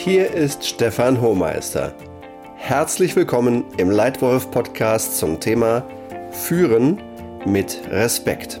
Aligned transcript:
Hier 0.00 0.30
ist 0.32 0.64
Stefan 0.64 1.20
Hohmeister. 1.20 1.92
Herzlich 2.54 3.16
willkommen 3.16 3.64
im 3.78 3.90
Leitwolf 3.90 4.48
Podcast 4.52 5.18
zum 5.18 5.40
Thema 5.40 5.82
Führen 6.30 7.02
mit 7.44 7.80
Respekt. 7.90 8.60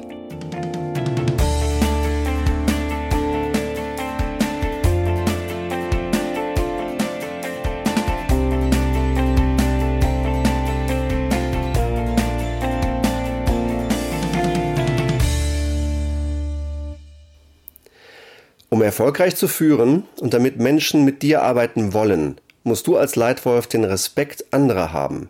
Erfolgreich 18.88 19.36
zu 19.36 19.48
führen 19.48 20.04
und 20.18 20.32
damit 20.32 20.58
Menschen 20.58 21.04
mit 21.04 21.20
dir 21.20 21.42
arbeiten 21.42 21.92
wollen, 21.92 22.40
musst 22.64 22.86
du 22.86 22.96
als 22.96 23.16
Leitwolf 23.16 23.66
den 23.66 23.84
Respekt 23.84 24.46
anderer 24.50 24.94
haben. 24.94 25.28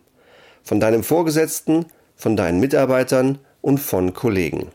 Von 0.63 0.79
deinem 0.79 1.03
Vorgesetzten, 1.03 1.87
von 2.15 2.37
deinen 2.37 2.61
Mitarbeitern 2.61 3.39
und 3.61 3.79
von 3.79 4.15
Kollegen. 4.15 4.69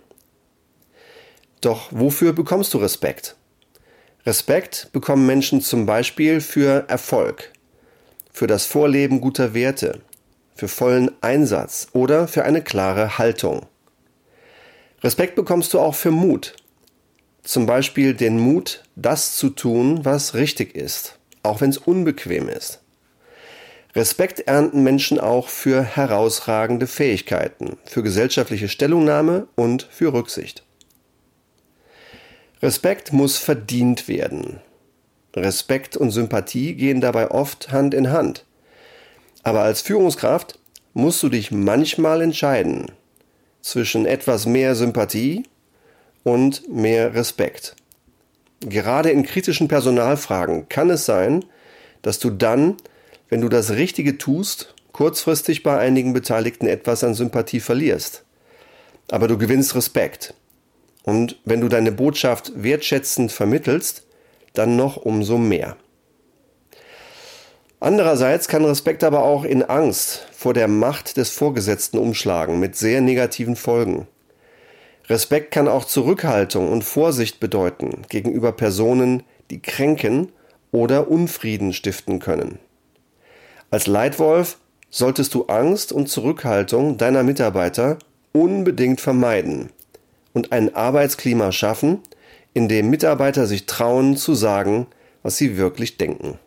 Doch 1.62 1.88
wofür 1.92 2.34
bekommst 2.34 2.74
du 2.74 2.78
Respekt? 2.78 3.38
Respekt 4.26 4.90
bekommen 4.92 5.26
Menschen 5.26 5.62
zum 5.62 5.86
Beispiel 5.86 6.42
für 6.42 6.84
Erfolg, 6.90 7.54
für 8.34 8.48
das 8.48 8.66
Vorleben 8.66 9.22
guter 9.22 9.54
Werte, 9.54 10.02
für 10.56 10.68
vollen 10.68 11.10
Einsatz 11.22 11.88
oder 11.94 12.28
für 12.28 12.44
eine 12.44 12.62
klare 12.62 13.18
Haltung. 13.18 13.66
Respekt 15.02 15.36
bekommst 15.36 15.74
du 15.74 15.80
auch 15.80 15.96
für 15.96 16.12
Mut, 16.12 16.58
zum 17.44 17.66
Beispiel 17.66 18.14
den 18.14 18.40
Mut, 18.40 18.84
das 18.96 19.36
zu 19.36 19.50
tun, 19.50 20.06
was 20.06 20.34
richtig 20.34 20.76
ist, 20.76 21.20
auch 21.44 21.62
wenn 21.62 21.70
es 21.70 21.78
unbequem 21.78 22.50
ist. 22.50 22.80
Respekt 23.96 24.40
ernten 24.48 24.82
Menschen 24.82 25.20
auch 25.20 25.50
für 25.50 25.84
herausragende 25.84 26.88
Fähigkeiten, 26.88 27.78
für 27.86 28.02
gesellschaftliche 28.02 28.68
Stellungnahme 28.68 29.48
und 29.56 29.84
für 29.92 30.14
Rücksicht. 30.14 30.64
Respekt 32.64 33.14
muss 33.14 33.38
verdient 33.38 34.08
werden. 34.08 34.62
Respekt 35.36 35.98
und 35.98 36.12
Sympathie 36.12 36.76
gehen 36.76 37.02
dabei 37.02 37.30
oft 37.30 37.72
Hand 37.72 37.94
in 37.94 38.12
Hand. 38.12 38.46
Aber 39.44 39.62
als 39.62 39.82
Führungskraft 39.82 40.58
musst 40.94 41.22
du 41.22 41.30
dich 41.30 41.52
manchmal 41.52 42.22
entscheiden 42.22 42.92
zwischen 43.62 44.06
etwas 44.06 44.46
mehr 44.46 44.76
Sympathie 44.76 45.44
und 46.24 46.68
mehr 46.74 47.14
Respekt. 47.14 47.76
Gerade 48.62 49.12
in 49.12 49.24
kritischen 49.24 49.68
Personalfragen 49.68 50.70
kann 50.70 50.90
es 50.90 51.06
sein, 51.06 51.46
dass 52.02 52.20
du 52.20 52.30
dann, 52.30 52.78
wenn 53.30 53.42
du 53.42 53.50
das 53.50 53.72
Richtige 53.72 54.18
tust, 54.18 54.74
kurzfristig 54.94 55.64
bei 55.64 55.78
einigen 55.78 56.14
Beteiligten 56.14 56.68
etwas 56.68 57.04
an 57.04 57.14
Sympathie 57.14 57.60
verlierst. 57.60 58.24
Aber 59.12 59.28
du 59.28 59.38
gewinnst 59.38 59.76
Respekt. 59.76 60.34
Und 61.04 61.40
wenn 61.44 61.60
du 61.60 61.68
deine 61.68 61.92
Botschaft 61.92 62.54
wertschätzend 62.56 63.32
vermittelst, 63.32 64.04
dann 64.54 64.78
noch 64.78 64.98
umso 64.98 65.38
mehr. 65.38 65.76
Andererseits 67.82 68.48
kann 68.48 68.64
Respekt 68.64 69.04
aber 69.04 69.24
auch 69.24 69.44
in 69.44 69.62
Angst 69.62 70.28
vor 70.32 70.54
der 70.54 70.70
Macht 70.70 71.18
des 71.18 71.32
Vorgesetzten 71.32 71.98
umschlagen 71.98 72.60
mit 72.60 72.78
sehr 72.78 73.02
negativen 73.02 73.58
Folgen. 73.58 74.08
Respekt 75.10 75.52
kann 75.52 75.68
auch 75.68 75.86
Zurückhaltung 75.86 76.72
und 76.72 76.84
Vorsicht 76.84 77.40
bedeuten 77.40 78.04
gegenüber 78.10 78.54
Personen, 78.54 79.24
die 79.52 79.62
kränken 79.62 80.32
oder 80.72 81.10
Unfrieden 81.10 81.74
stiften 81.74 82.20
können. 82.20 82.60
Als 83.70 83.88
Leitwolf 83.88 84.60
solltest 84.90 85.34
du 85.34 85.46
Angst 85.48 85.92
und 85.92 86.08
Zurückhaltung 86.08 86.98
deiner 86.98 87.24
Mitarbeiter 87.24 87.98
unbedingt 88.32 89.02
vermeiden 89.02 89.72
und 90.34 90.52
ein 90.52 90.74
Arbeitsklima 90.76 91.52
schaffen, 91.52 92.00
in 92.54 92.70
dem 92.70 92.90
Mitarbeiter 92.90 93.46
sich 93.46 93.66
trauen 93.66 94.16
zu 94.16 94.36
sagen, 94.36 94.88
was 95.22 95.38
sie 95.38 95.58
wirklich 95.58 95.98
denken. 95.98 96.38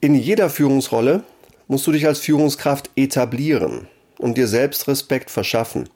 In 0.00 0.14
jeder 0.14 0.50
Führungsrolle 0.50 1.24
musst 1.66 1.86
du 1.86 1.92
dich 1.92 2.06
als 2.06 2.20
Führungskraft 2.20 2.90
etablieren 2.94 3.88
und 4.18 4.36
dir 4.38 4.46
selbst 4.46 4.86
Respekt 4.86 5.30
verschaffen. 5.30 5.88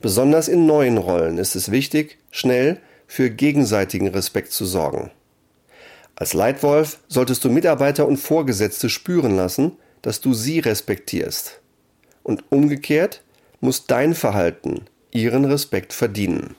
Besonders 0.00 0.48
in 0.48 0.66
neuen 0.66 0.98
Rollen 0.98 1.38
ist 1.38 1.56
es 1.56 1.70
wichtig, 1.70 2.18
schnell 2.30 2.80
für 3.06 3.30
gegenseitigen 3.30 4.08
Respekt 4.08 4.52
zu 4.52 4.64
sorgen. 4.64 5.10
Als 6.14 6.34
Leitwolf 6.34 6.98
solltest 7.08 7.44
du 7.44 7.50
Mitarbeiter 7.50 8.06
und 8.06 8.16
Vorgesetzte 8.16 8.88
spüren 8.90 9.36
lassen, 9.36 9.72
dass 10.02 10.20
du 10.20 10.34
sie 10.34 10.58
respektierst. 10.58 11.60
Und 12.22 12.44
umgekehrt 12.50 13.22
muss 13.60 13.86
dein 13.86 14.14
Verhalten 14.14 14.86
ihren 15.10 15.44
Respekt 15.44 15.92
verdienen. 15.92 16.54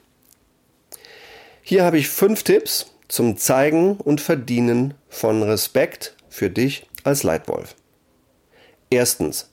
Hier 1.61 1.83
habe 1.83 1.97
ich 1.97 2.09
fünf 2.09 2.43
Tipps 2.43 2.93
zum 3.07 3.37
Zeigen 3.37 3.97
und 3.97 4.21
Verdienen 4.21 4.95
von 5.07 5.43
Respekt 5.43 6.15
für 6.29 6.49
dich 6.49 6.87
als 7.03 7.23
Leitwolf. 7.23 7.75
Erstens. 8.89 9.49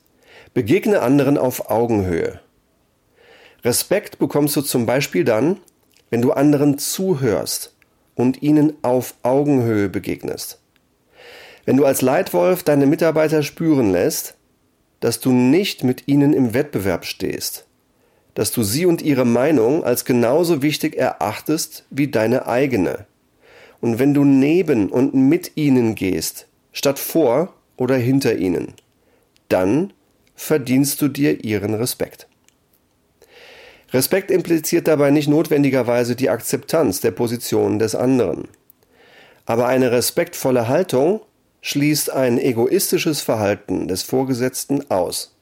Begegne 0.53 1.01
anderen 1.01 1.37
auf 1.37 1.69
Augenhöhe. 1.69 2.39
Respekt 3.67 4.17
bekommst 4.17 4.55
du 4.55 4.61
zum 4.61 4.85
Beispiel 4.85 5.25
dann, 5.25 5.57
wenn 6.09 6.21
du 6.21 6.31
anderen 6.31 6.77
zuhörst 6.77 7.75
und 8.15 8.41
ihnen 8.41 8.73
auf 8.81 9.15
Augenhöhe 9.23 9.89
begegnest. 9.89 10.61
Wenn 11.65 11.75
du 11.75 11.83
als 11.83 12.01
Leitwolf 12.01 12.63
deine 12.63 12.85
Mitarbeiter 12.85 13.43
spüren 13.43 13.91
lässt, 13.91 14.35
dass 15.01 15.19
du 15.19 15.33
nicht 15.33 15.83
mit 15.83 16.07
ihnen 16.07 16.31
im 16.31 16.53
Wettbewerb 16.53 17.03
stehst, 17.03 17.67
dass 18.35 18.51
du 18.51 18.63
sie 18.63 18.85
und 18.85 19.01
ihre 19.01 19.25
Meinung 19.25 19.83
als 19.83 20.05
genauso 20.05 20.61
wichtig 20.61 20.95
erachtest 20.95 21.83
wie 21.89 22.07
deine 22.07 22.47
eigene. 22.47 23.05
Und 23.81 23.99
wenn 23.99 24.13
du 24.13 24.23
neben 24.23 24.87
und 24.89 25.13
mit 25.13 25.57
ihnen 25.57 25.95
gehst, 25.95 26.47
statt 26.71 26.99
vor 26.99 27.53
oder 27.75 27.97
hinter 27.97 28.37
ihnen, 28.37 28.75
dann 29.49 29.91
verdienst 30.35 31.01
du 31.01 31.09
dir 31.09 31.43
ihren 31.43 31.73
Respekt. 31.73 32.27
Respekt 33.91 34.31
impliziert 34.31 34.87
dabei 34.87 35.11
nicht 35.11 35.29
notwendigerweise 35.29 36.15
die 36.15 36.29
Akzeptanz 36.29 36.99
der 36.99 37.11
Position 37.11 37.79
des 37.79 37.95
anderen. 37.95 38.49
Aber 39.45 39.67
eine 39.67 39.91
respektvolle 39.91 40.67
Haltung 40.67 41.21
schließt 41.61 42.11
ein 42.11 42.37
egoistisches 42.37 43.21
Verhalten 43.21 43.87
des 43.87 44.03
Vorgesetzten 44.03 44.89
aus. 44.91 45.35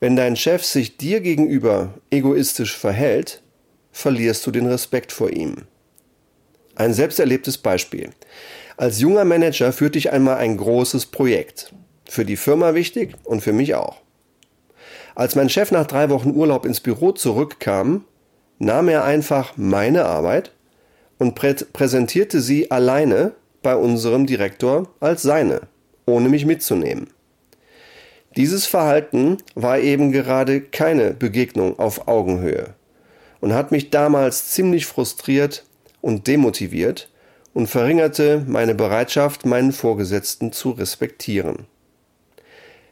Wenn 0.00 0.16
dein 0.16 0.36
Chef 0.36 0.64
sich 0.64 0.96
dir 0.96 1.20
gegenüber 1.20 1.94
egoistisch 2.10 2.76
verhält, 2.76 3.42
verlierst 3.92 4.46
du 4.46 4.50
den 4.50 4.66
Respekt 4.66 5.12
vor 5.12 5.30
ihm. 5.30 5.66
Ein 6.76 6.94
selbsterlebtes 6.94 7.58
Beispiel. 7.58 8.10
Als 8.76 9.00
junger 9.00 9.24
Manager 9.24 9.72
führte 9.72 9.98
ich 9.98 10.12
einmal 10.12 10.36
ein 10.36 10.56
großes 10.56 11.06
Projekt. 11.06 11.74
Für 12.08 12.24
die 12.24 12.36
Firma 12.36 12.74
wichtig 12.74 13.14
und 13.24 13.40
für 13.40 13.52
mich 13.52 13.74
auch. 13.74 14.00
Als 15.18 15.34
mein 15.34 15.48
Chef 15.48 15.72
nach 15.72 15.88
drei 15.88 16.10
Wochen 16.10 16.30
Urlaub 16.30 16.64
ins 16.64 16.78
Büro 16.78 17.10
zurückkam, 17.10 18.04
nahm 18.60 18.86
er 18.86 19.02
einfach 19.02 19.54
meine 19.56 20.04
Arbeit 20.04 20.52
und 21.18 21.34
prä 21.34 21.54
präsentierte 21.54 22.40
sie 22.40 22.70
alleine 22.70 23.32
bei 23.60 23.74
unserem 23.74 24.26
Direktor 24.26 24.88
als 25.00 25.22
seine, 25.22 25.62
ohne 26.06 26.28
mich 26.28 26.46
mitzunehmen. 26.46 27.08
Dieses 28.36 28.66
Verhalten 28.66 29.38
war 29.56 29.80
eben 29.80 30.12
gerade 30.12 30.60
keine 30.60 31.14
Begegnung 31.14 31.80
auf 31.80 32.06
Augenhöhe 32.06 32.74
und 33.40 33.52
hat 33.52 33.72
mich 33.72 33.90
damals 33.90 34.52
ziemlich 34.52 34.86
frustriert 34.86 35.64
und 36.00 36.28
demotiviert 36.28 37.10
und 37.54 37.66
verringerte 37.66 38.44
meine 38.46 38.76
Bereitschaft, 38.76 39.44
meinen 39.46 39.72
Vorgesetzten 39.72 40.52
zu 40.52 40.70
respektieren. 40.70 41.66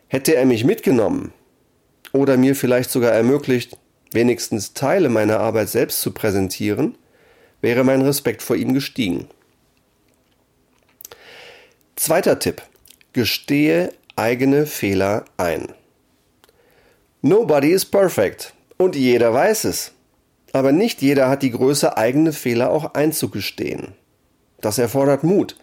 Hätte 0.09 0.35
er 0.35 0.45
mich 0.45 0.65
mitgenommen, 0.65 1.33
oder 2.17 2.37
mir 2.37 2.57
vielleicht 2.57 2.91
sogar 2.91 3.13
ermöglicht, 3.13 3.77
wenigstens 4.13 4.73
Teile 4.73 5.09
meiner 5.09 5.41
Arbeit 5.41 5.69
selbst 5.69 6.01
zu 6.01 6.13
präsentieren, 6.13 6.97
wäre 7.61 7.85
mein 7.85 8.03
Respekt 8.03 8.43
vor 8.43 8.57
ihm 8.57 8.75
gestiegen. 8.75 9.29
Zweiter 11.97 12.39
Tipp. 12.39 12.63
Gestehe 13.13 13.93
eigene 14.17 14.67
Fehler 14.67 15.25
ein. 15.37 15.69
Nobody 17.23 17.71
is 17.71 17.85
perfect 17.85 18.53
und 18.77 18.95
jeder 18.95 19.33
weiß 19.33 19.65
es. 19.65 19.93
Aber 20.53 20.73
nicht 20.73 21.03
jeder 21.03 21.29
hat 21.29 21.43
die 21.43 21.51
Größe, 21.51 21.97
eigene 21.97 22.33
Fehler 22.33 22.71
auch 22.71 22.95
einzugestehen. 22.95 23.95
Das 24.61 24.79
erfordert 24.79 25.25
Mut. 25.25 25.57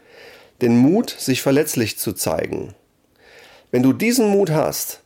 Den 0.62 0.78
Mut, 0.78 1.10
sich 1.10 1.42
verletzlich 1.42 1.98
zu 1.98 2.14
zeigen. 2.14 2.74
Wenn 3.72 3.84
du 3.84 3.94
diesen 3.94 4.30
Mut 4.30 4.52
hast, 4.52 5.03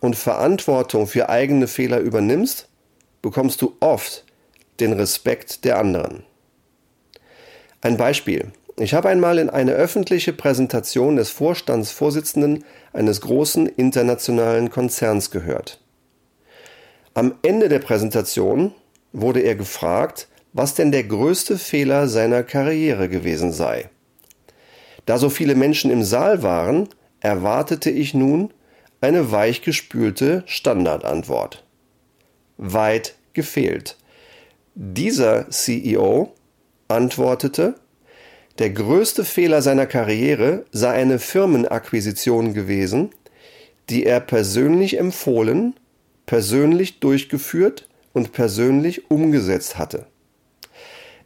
und 0.00 0.16
Verantwortung 0.16 1.06
für 1.06 1.28
eigene 1.28 1.66
Fehler 1.66 2.00
übernimmst, 2.00 2.68
bekommst 3.22 3.62
du 3.62 3.76
oft 3.80 4.24
den 4.80 4.92
Respekt 4.94 5.64
der 5.64 5.78
anderen. 5.78 6.24
Ein 7.82 7.96
Beispiel. 7.96 8.52
Ich 8.76 8.94
habe 8.94 9.10
einmal 9.10 9.38
in 9.38 9.50
eine 9.50 9.72
öffentliche 9.72 10.32
Präsentation 10.32 11.16
des 11.16 11.30
Vorstandsvorsitzenden 11.30 12.64
eines 12.92 13.20
großen 13.20 13.66
internationalen 13.66 14.70
Konzerns 14.70 15.30
gehört. 15.30 15.80
Am 17.12 17.34
Ende 17.42 17.68
der 17.68 17.80
Präsentation 17.80 18.72
wurde 19.12 19.40
er 19.40 19.54
gefragt, 19.54 20.28
was 20.52 20.74
denn 20.74 20.92
der 20.92 21.04
größte 21.04 21.58
Fehler 21.58 22.08
seiner 22.08 22.42
Karriere 22.42 23.08
gewesen 23.08 23.52
sei. 23.52 23.90
Da 25.06 25.18
so 25.18 25.28
viele 25.28 25.54
Menschen 25.54 25.90
im 25.90 26.02
Saal 26.02 26.42
waren, 26.42 26.88
erwartete 27.20 27.90
ich 27.90 28.14
nun 28.14 28.52
eine 29.00 29.32
weichgespülte 29.32 30.42
Standardantwort. 30.46 31.64
Weit 32.56 33.14
gefehlt. 33.32 33.96
Dieser 34.74 35.50
CEO 35.50 36.34
antwortete, 36.88 37.74
der 38.58 38.70
größte 38.70 39.24
Fehler 39.24 39.62
seiner 39.62 39.86
Karriere 39.86 40.66
sei 40.70 40.92
eine 40.92 41.18
Firmenakquisition 41.18 42.52
gewesen, 42.52 43.10
die 43.88 44.04
er 44.04 44.20
persönlich 44.20 44.98
empfohlen, 44.98 45.74
persönlich 46.26 47.00
durchgeführt 47.00 47.88
und 48.12 48.32
persönlich 48.32 49.10
umgesetzt 49.10 49.78
hatte. 49.78 50.06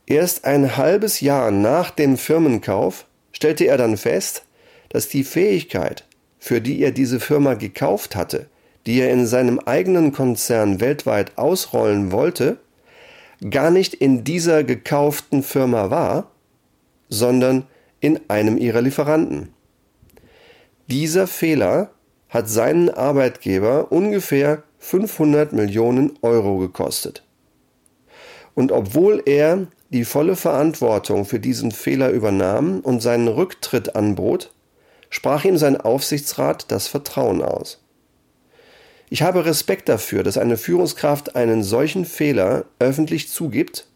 Erst 0.07 0.45
ein 0.45 0.77
halbes 0.77 1.21
Jahr 1.21 1.51
nach 1.51 1.91
dem 1.91 2.19
Firmenkauf 2.19 3.07
stellte 3.33 3.65
er 3.67 3.79
dann 3.79 3.97
fest, 3.97 4.45
dass 4.91 5.09
die 5.09 5.25
Fähigkeit, 5.25 6.05
für 6.45 6.61
die 6.61 6.83
er 6.83 6.93
diese 6.93 7.21
Firma 7.21 7.55
gekauft 7.55 8.15
hatte, 8.15 8.51
die 8.85 9.01
er 9.01 9.11
in 9.11 9.27
seinem 9.27 9.61
eigenen 9.61 10.13
Konzern 10.13 10.79
weltweit 10.79 11.39
ausrollen 11.39 12.13
wollte, 12.13 12.59
gar 13.49 13.71
nicht 13.71 13.95
in 13.95 14.25
dieser 14.25 14.63
gekauften 14.63 15.43
Firma 15.43 15.89
war, 15.89 16.31
sondern 17.09 17.65
in 18.01 18.21
einem 18.29 18.59
ihrer 18.59 18.83
Lieferanten. 18.83 19.55
Dieser 20.87 21.27
Fehler 21.27 21.93
hat 22.29 22.47
seinen 22.51 22.91
Arbeitgeber 22.91 23.91
ungefähr 23.91 24.65
500 24.81 25.55
Millionen 25.55 26.13
Euro 26.21 26.59
gekostet. 26.59 27.25
Und 28.55 28.71
obwohl 28.71 29.23
er 29.25 29.67
die 29.89 30.05
volle 30.05 30.37
Verantwortung 30.37 31.25
für 31.25 31.41
diesen 31.41 31.73
Fehler 31.73 32.11
übernahm 32.11 32.81
und 32.81 33.01
seinen 33.01 33.29
Rücktritt 33.29 33.97
anbot, 33.97 34.54
sprach 35.11 35.45
ihm 35.45 35.59
sein 35.59 35.81
Aufsichtsrat 35.81 36.71
das 36.71 36.89
Vertrauen 36.89 37.43
aus. 37.43 37.81
Ich 39.11 39.23
habe 39.23 39.45
Respekt 39.45 39.89
dafür, 39.89 40.23
dass 40.23 40.39
eine 40.39 40.57
Führungskraft 40.57 41.37
einen 41.37 41.63
solchen 41.63 42.05
Fehler 42.05 42.65
öffentlich 42.79 43.29
zugibt, 43.29 43.87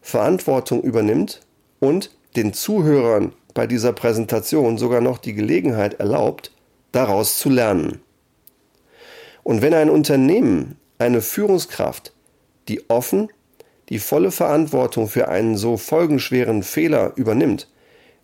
Verantwortung 0.00 0.82
übernimmt 0.82 1.42
und 1.80 2.10
den 2.36 2.52
Zuhörern 2.52 3.32
bei 3.54 3.66
dieser 3.66 3.92
Präsentation 3.92 4.78
sogar 4.78 5.00
noch 5.00 5.18
die 5.18 5.34
Gelegenheit 5.34 5.94
erlaubt, 6.00 6.52
daraus 6.92 7.38
zu 7.38 7.50
lernen. 7.50 8.00
Und 9.42 9.62
wenn 9.62 9.74
ein 9.74 9.90
Unternehmen 9.90 10.76
eine 10.98 11.20
Führungskraft, 11.20 12.12
die 12.68 12.88
offen 12.90 13.28
die 13.88 13.98
volle 13.98 14.30
Verantwortung 14.30 15.08
für 15.08 15.28
einen 15.28 15.56
so 15.56 15.76
folgenschweren 15.76 16.62
Fehler 16.62 17.12
übernimmt, 17.16 17.68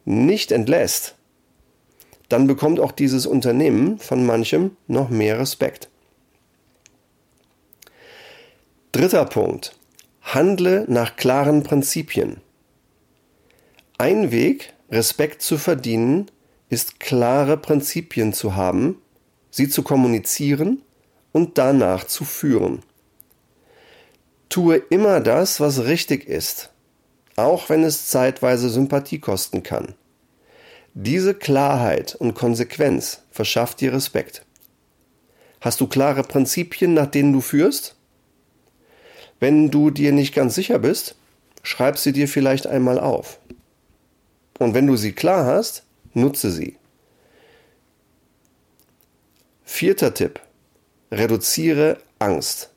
nicht 0.04 0.52
entlässt, 0.52 1.14
dann 2.28 2.46
bekommt 2.46 2.80
auch 2.80 2.92
dieses 2.92 3.26
Unternehmen 3.26 3.98
von 3.98 4.24
manchem 4.24 4.76
noch 4.86 5.10
mehr 5.10 5.38
Respekt. 5.38 5.88
Dritter 8.92 9.24
Punkt. 9.24 9.76
Handle 10.22 10.84
nach 10.88 11.16
klaren 11.16 11.62
Prinzipien. 11.62 12.38
Ein 13.98 14.30
Weg, 14.30 14.72
Respekt 14.90 15.42
zu 15.42 15.58
verdienen, 15.58 16.30
ist 16.68 16.98
klare 16.98 17.56
Prinzipien 17.56 18.32
zu 18.32 18.54
haben, 18.56 19.00
sie 19.50 19.68
zu 19.68 19.82
kommunizieren 19.82 20.82
und 21.32 21.58
danach 21.58 22.04
zu 22.04 22.24
führen. 22.24 22.82
Tue 24.48 24.76
immer 24.76 25.20
das, 25.20 25.60
was 25.60 25.84
richtig 25.84 26.28
ist, 26.28 26.70
auch 27.36 27.68
wenn 27.68 27.82
es 27.82 28.08
zeitweise 28.08 28.68
Sympathie 28.68 29.18
kosten 29.18 29.62
kann. 29.62 29.94
Diese 30.96 31.34
Klarheit 31.34 32.14
und 32.14 32.34
Konsequenz 32.34 33.22
verschafft 33.32 33.80
dir 33.80 33.92
Respekt. 33.92 34.46
Hast 35.60 35.80
du 35.80 35.88
klare 35.88 36.22
Prinzipien, 36.22 36.94
nach 36.94 37.08
denen 37.08 37.32
du 37.32 37.40
führst? 37.40 37.96
Wenn 39.40 39.72
du 39.72 39.90
dir 39.90 40.12
nicht 40.12 40.32
ganz 40.36 40.54
sicher 40.54 40.78
bist, 40.78 41.16
schreib 41.64 41.98
sie 41.98 42.12
dir 42.12 42.28
vielleicht 42.28 42.68
einmal 42.68 43.00
auf. 43.00 43.40
Und 44.60 44.74
wenn 44.74 44.86
du 44.86 44.94
sie 44.94 45.12
klar 45.12 45.46
hast, 45.46 45.82
nutze 46.12 46.52
sie. 46.52 46.76
Vierter 49.64 50.14
Tipp. 50.14 50.40
Reduziere 51.10 51.98
Angst. 52.20 52.70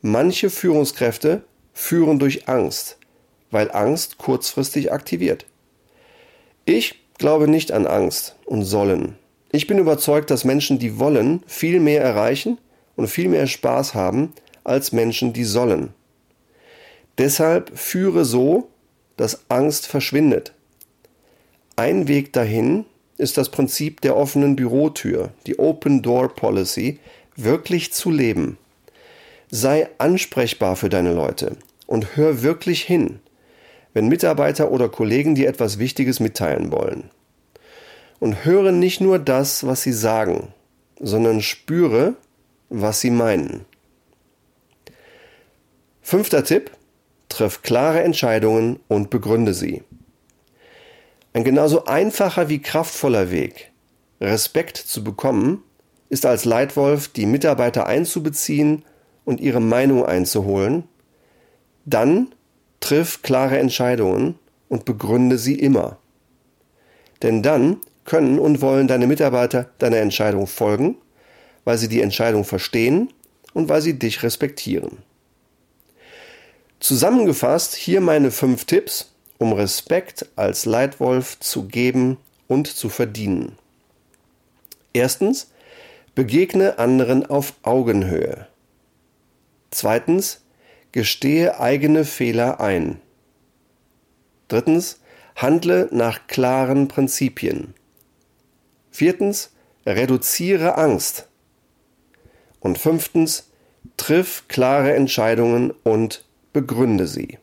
Manche 0.00 0.48
Führungskräfte 0.48 1.44
führen 1.74 2.18
durch 2.18 2.48
Angst, 2.48 2.96
weil 3.50 3.70
Angst 3.70 4.16
kurzfristig 4.16 4.90
aktiviert. 4.90 5.44
Ich 6.64 7.00
glaube 7.20 7.46
nicht 7.46 7.70
an 7.70 7.86
Angst 7.86 8.34
und 8.46 8.64
Sollen. 8.64 9.14
Ich 9.52 9.66
bin 9.66 9.78
überzeugt, 9.78 10.30
dass 10.30 10.44
Menschen, 10.44 10.78
die 10.78 10.98
wollen, 10.98 11.42
viel 11.46 11.78
mehr 11.78 12.02
erreichen 12.02 12.58
und 12.96 13.08
viel 13.08 13.28
mehr 13.28 13.46
Spaß 13.46 13.94
haben 13.94 14.32
als 14.64 14.90
Menschen, 14.92 15.32
die 15.32 15.44
sollen. 15.44 15.90
Deshalb 17.18 17.78
führe 17.78 18.24
so, 18.24 18.68
dass 19.16 19.42
Angst 19.50 19.86
verschwindet. 19.86 20.54
Ein 21.76 22.08
Weg 22.08 22.32
dahin 22.32 22.86
ist 23.18 23.36
das 23.36 23.50
Prinzip 23.50 24.00
der 24.00 24.16
offenen 24.16 24.56
Bürotür, 24.56 25.30
die 25.46 25.58
Open 25.58 26.00
Door 26.00 26.34
Policy, 26.34 27.00
wirklich 27.36 27.92
zu 27.92 28.10
leben. 28.10 28.56
Sei 29.50 29.88
ansprechbar 29.98 30.74
für 30.74 30.88
deine 30.88 31.12
Leute 31.12 31.56
und 31.86 32.16
hör 32.16 32.42
wirklich 32.42 32.82
hin, 32.82 33.20
wenn 33.92 34.08
Mitarbeiter 34.08 34.70
oder 34.70 34.88
Kollegen 34.88 35.34
dir 35.34 35.48
etwas 35.48 35.78
Wichtiges 35.78 36.20
mitteilen 36.20 36.72
wollen. 36.72 37.10
Und 38.18 38.44
höre 38.44 38.72
nicht 38.72 39.00
nur 39.00 39.18
das, 39.18 39.66
was 39.66 39.82
sie 39.82 39.92
sagen, 39.92 40.52
sondern 40.98 41.40
spüre, 41.40 42.14
was 42.68 43.00
sie 43.00 43.10
meinen. 43.10 43.64
Fünfter 46.02 46.44
Tipp. 46.44 46.70
Triff 47.28 47.62
klare 47.62 48.02
Entscheidungen 48.02 48.80
und 48.88 49.08
begründe 49.08 49.54
sie. 49.54 49.84
Ein 51.32 51.44
genauso 51.44 51.84
einfacher 51.84 52.48
wie 52.48 52.60
kraftvoller 52.60 53.30
Weg, 53.30 53.70
Respekt 54.20 54.76
zu 54.76 55.04
bekommen, 55.04 55.62
ist 56.08 56.26
als 56.26 56.44
Leitwolf 56.44 57.06
die 57.06 57.26
Mitarbeiter 57.26 57.86
einzubeziehen 57.86 58.84
und 59.24 59.40
ihre 59.40 59.60
Meinung 59.60 60.04
einzuholen. 60.04 60.84
Dann 61.84 62.34
triff 62.80 63.22
klare 63.22 63.58
Entscheidungen 63.58 64.38
und 64.68 64.84
begründe 64.84 65.38
sie 65.38 65.58
immer. 65.58 65.98
Denn 67.22 67.42
dann 67.42 67.80
können 68.04 68.38
und 68.38 68.60
wollen 68.60 68.88
deine 68.88 69.06
Mitarbeiter 69.06 69.70
deiner 69.78 69.98
Entscheidung 69.98 70.46
folgen, 70.46 70.96
weil 71.64 71.78
sie 71.78 71.88
die 71.88 72.00
Entscheidung 72.00 72.44
verstehen 72.44 73.12
und 73.52 73.68
weil 73.68 73.82
sie 73.82 73.98
dich 73.98 74.22
respektieren. 74.22 74.98
Zusammengefasst 76.80 77.74
hier 77.74 78.00
meine 78.00 78.30
fünf 78.30 78.64
Tipps, 78.64 79.12
um 79.38 79.52
Respekt 79.52 80.26
als 80.36 80.64
Leitwolf 80.64 81.38
zu 81.40 81.68
geben 81.68 82.16
und 82.48 82.66
zu 82.66 82.88
verdienen. 82.88 83.56
Erstens, 84.92 85.50
begegne 86.14 86.78
anderen 86.78 87.26
auf 87.26 87.54
Augenhöhe. 87.62 88.46
Zweitens, 89.70 90.39
gestehe 90.92 91.60
eigene 91.60 92.04
Fehler 92.04 92.60
ein. 92.60 93.00
Drittens, 94.48 95.00
handle 95.36 95.88
nach 95.92 96.26
klaren 96.26 96.88
Prinzipien. 96.88 97.74
Viertens, 98.90 99.52
reduziere 99.86 100.76
Angst. 100.76 101.28
Und 102.58 102.78
fünftens, 102.78 103.50
triff 103.96 104.44
klare 104.48 104.94
Entscheidungen 104.94 105.72
und 105.84 106.24
begründe 106.52 107.06
sie. 107.06 107.38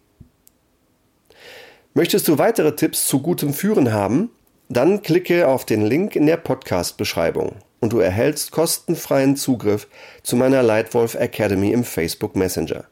Möchtest 1.93 2.27
du 2.27 2.37
weitere 2.37 2.75
Tipps 2.75 3.07
zu 3.07 3.21
gutem 3.21 3.53
Führen 3.53 3.91
haben? 3.91 4.29
Dann 4.69 5.01
klicke 5.01 5.47
auf 5.47 5.65
den 5.65 5.85
Link 5.85 6.15
in 6.15 6.27
der 6.27 6.37
Podcast-Beschreibung 6.37 7.55
und 7.79 7.93
du 7.93 7.99
erhältst 7.99 8.51
kostenfreien 8.51 9.35
Zugriff 9.35 9.87
zu 10.23 10.35
meiner 10.35 10.61
Lightwolf 10.61 11.15
Academy 11.15 11.71
im 11.71 11.83
Facebook 11.83 12.35
Messenger. 12.35 12.85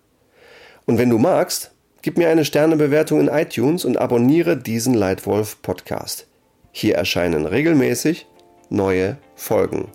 Und 0.86 0.98
wenn 0.98 1.10
du 1.10 1.18
magst, 1.18 1.72
gib 2.02 2.18
mir 2.18 2.30
eine 2.30 2.46
Sternebewertung 2.46 3.20
in 3.20 3.28
iTunes 3.28 3.86
und 3.86 3.98
abonniere 3.98 4.58
diesen 4.58 4.94
Lightwolf 4.94 5.62
Podcast. 5.62 6.28
Hier 6.72 6.96
erscheinen 6.96 7.46
regelmäßig 7.46 8.28
neue 8.70 9.18
Folgen. 9.36 9.88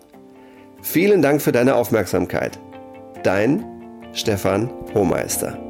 Vielen 0.83 1.23
Dank 1.23 1.43
für 1.43 1.53
deine 1.53 1.75
Aufmerksamkeit. 1.75 2.59
Dein 3.23 3.65
Stefan 4.13 4.71
Hohmeister. 4.95 5.70